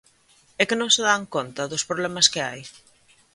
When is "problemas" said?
1.89-2.29